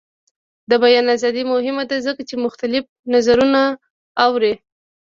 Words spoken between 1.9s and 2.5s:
ځکه چې